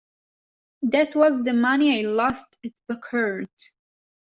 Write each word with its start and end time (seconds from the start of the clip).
That 0.81 1.15
was 1.15 1.43
the 1.43 1.53
money 1.53 1.99
I 2.03 2.09
lost 2.09 2.57
at 2.65 2.71
baccarat. 2.87 3.45